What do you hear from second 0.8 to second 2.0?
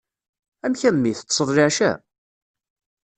a mmi! Teṭseḍ leɛca?